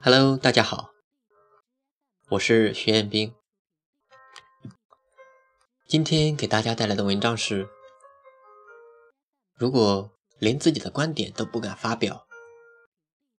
[0.00, 0.90] Hello，大家好，
[2.30, 3.34] 我是徐彦斌。
[5.86, 7.68] 今天给大家带来的文章是：
[9.54, 12.26] 如果连自己的观点都不敢发表，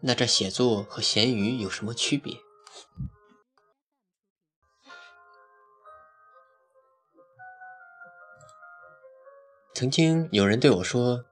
[0.00, 2.38] 那这写作和咸鱼有什么区别？
[9.74, 11.26] 曾经有人对我说：“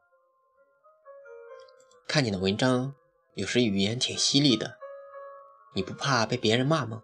[2.07, 2.95] 看你的文章，
[3.35, 4.79] 有时语言挺犀利的。”
[5.77, 7.03] 你不怕被别人骂吗？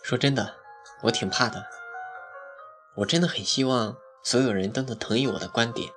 [0.00, 0.54] 说真的，
[1.02, 1.66] 我挺怕的。
[2.94, 5.92] 我真的很希望所有人都能同意我的观点，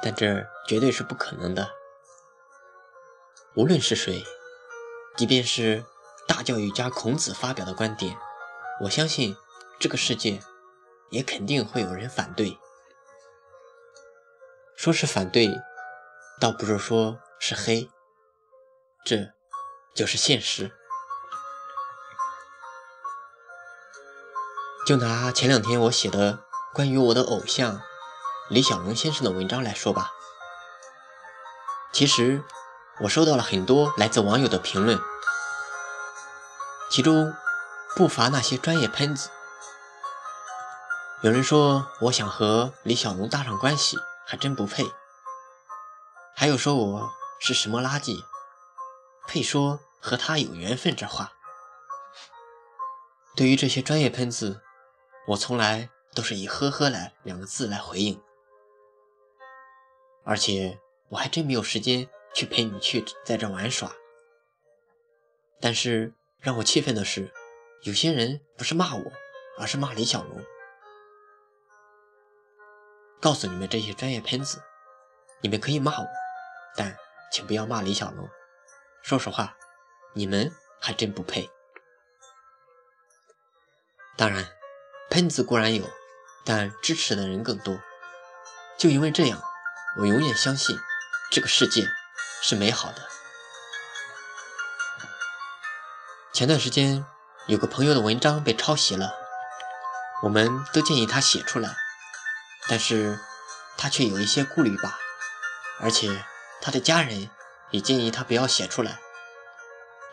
[0.00, 1.70] 但这绝对是不可能的。
[3.56, 4.24] 无论是谁，
[5.16, 5.84] 即便是
[6.28, 8.16] 大教育家孔子发表的观点，
[8.82, 9.36] 我相信
[9.80, 10.40] 这个世界
[11.10, 12.56] 也肯定会有人反对。
[14.78, 15.60] 说是反对，
[16.40, 17.18] 倒不是说。
[17.40, 17.88] 是黑，
[19.04, 19.32] 这
[19.94, 20.72] 就是现实。
[24.86, 26.40] 就拿前两天我写的
[26.74, 27.80] 关于我的偶像
[28.48, 30.10] 李小龙先生的文章来说吧，
[31.92, 32.42] 其实
[33.02, 34.98] 我收到了很多来自网友的评论，
[36.90, 37.34] 其中
[37.94, 39.30] 不乏那些专业喷子。
[41.22, 43.96] 有人说我想和李小龙搭上关系，
[44.30, 44.84] 还真不配；
[46.36, 47.10] 还有说我。
[47.40, 48.24] 是什么垃圾？
[49.28, 51.32] 配说和他有缘分这话？
[53.36, 54.60] 对于这些专业喷子，
[55.28, 58.20] 我从来都是以“呵呵”来两个字来回应。
[60.24, 63.94] 而且我还真没有时间去陪你去在这玩耍。
[65.60, 67.32] 但是让我气愤的是，
[67.84, 69.12] 有些人不是骂我，
[69.58, 70.44] 而是骂李小龙。
[73.20, 74.62] 告诉你们这些专业喷子，
[75.40, 76.06] 你们可以骂我，
[76.76, 76.96] 但。
[77.30, 78.26] 请不要骂李小龙，
[79.02, 79.54] 说实话，
[80.14, 81.50] 你们还真不配。
[84.16, 84.48] 当然，
[85.10, 85.84] 喷子固然有，
[86.42, 87.78] 但支持的人更多。
[88.78, 89.42] 就因为这样，
[89.98, 90.78] 我永远相信
[91.30, 91.86] 这个世界
[92.40, 93.06] 是美好的。
[96.32, 97.04] 前段时间
[97.46, 99.12] 有个朋友的文章被抄袭了，
[100.22, 101.76] 我们都建议他写出来，
[102.68, 103.18] 但是
[103.76, 104.98] 他却有一些顾虑吧，
[105.80, 106.24] 而且。
[106.60, 107.30] 他的家人
[107.70, 108.98] 也建议他不要写出来，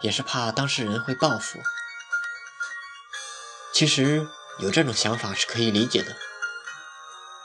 [0.01, 1.59] 也是怕当事人会报复。
[3.73, 4.27] 其实
[4.59, 6.15] 有这种想法是可以理解的，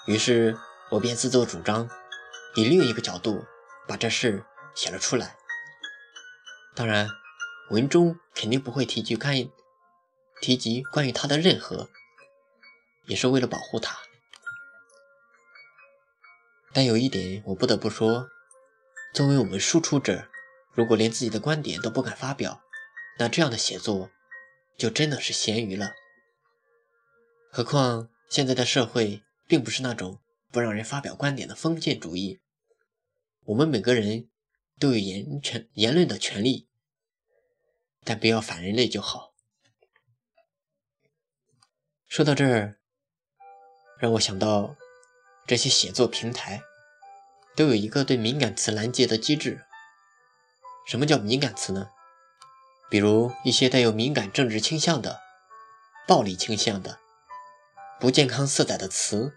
[0.07, 0.55] 于是
[0.91, 1.89] 我便自作主张，
[2.55, 3.47] 以另一个角度
[3.89, 4.45] 把这事
[4.75, 5.39] 写了出来。
[6.75, 7.09] 当然，
[7.71, 9.51] 文中肯定不会提及关于
[10.43, 11.89] 提及关于他的任何，
[13.07, 13.97] 也是为了保护他。
[16.73, 18.29] 但有一点我不得不说。
[19.13, 20.29] 作为我们输出者，
[20.73, 22.63] 如果连自己的观点都不敢发表，
[23.19, 24.11] 那这样的写作
[24.79, 25.93] 就真的是咸鱼了。
[27.51, 30.21] 何况现在的社会并不是那种
[30.53, 32.41] 不让人发表观点的封建主义，
[33.47, 34.29] 我们每个人
[34.79, 36.69] 都有言权言论的权利，
[38.05, 39.35] 但不要反人类就好。
[42.07, 42.79] 说到这儿，
[43.99, 44.77] 让我想到
[45.47, 46.63] 这些写作平台。
[47.57, 49.65] 都有一个对敏感词拦截的机制。
[50.87, 51.89] 什么叫敏感词呢？
[52.89, 55.21] 比如一些带有敏感政治倾向的、
[56.07, 56.99] 暴力倾向的、
[58.01, 59.37] 不健康色彩的词，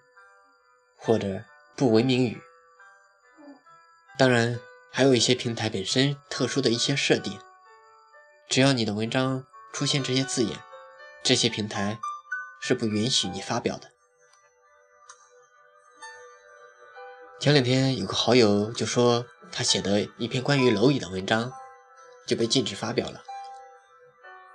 [0.95, 1.43] 或者
[1.75, 2.41] 不文明语。
[4.17, 4.59] 当然，
[4.91, 7.39] 还有一些平台本身特殊的一些设定，
[8.47, 10.59] 只要你的文章出现这些字眼，
[11.23, 11.99] 这些平台
[12.61, 13.92] 是不允许你发表的。
[17.43, 21.51] 前两天有个好友就说，他写的一篇关于蝼蚁的文章
[22.25, 23.21] 就被禁止发表了。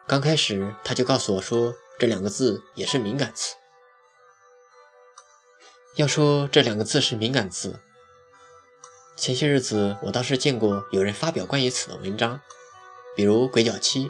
[0.07, 3.57] 刚开始他就告诉我说，这两个字也是敏感词。
[5.97, 7.79] 要说这两个字是敏感词，
[9.19, 12.41] 前些日子我倒是见过有人发表关于此的文章，
[13.15, 14.09] 比如鬼脚七，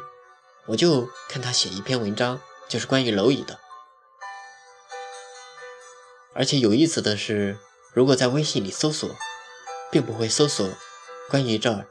[0.66, 3.58] 我就看他写一篇文章，就是关于蝼蚁的。
[6.32, 7.58] 而且有意思的是。
[7.98, 9.10] 如果在微信里搜索，
[9.90, 10.70] 并不会搜索
[11.28, 11.84] 关于这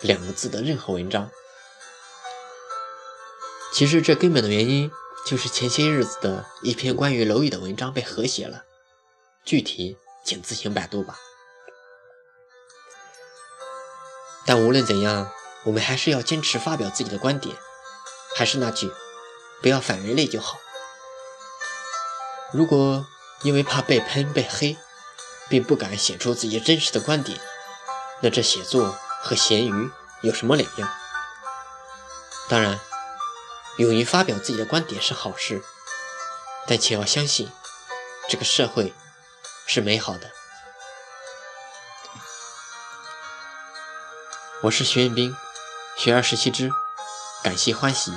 [0.00, 1.30] 两个字的任何文章。
[3.72, 4.90] 其实这根本的原因
[5.26, 8.64] 就是前些日子的一篇关于蝼蚁的文章被和谐了，
[9.42, 11.18] 具体请自行百度吧。
[14.44, 15.32] 但无论怎样，
[15.64, 17.56] 我们还是要坚持发表自己的观点。
[18.36, 18.92] 还是那句，
[19.62, 20.58] 不要反人类就好。
[22.52, 23.06] 如果
[23.42, 24.76] 因为怕被喷被黑，
[25.48, 27.38] 并不敢写出自己真实的观点，
[28.22, 29.90] 那这写作和咸鱼
[30.22, 30.88] 有什么两样？
[32.48, 32.78] 当然，
[33.78, 35.62] 勇于发表自己的观点是好事，
[36.66, 37.50] 但且要相信，
[38.28, 38.94] 这个社会
[39.66, 40.30] 是美好的。
[44.62, 45.36] 我是徐彦斌，
[45.96, 46.70] 学而时习之，
[47.42, 48.12] 感谢欢喜。